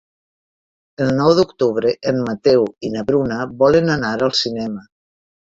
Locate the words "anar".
3.99-4.13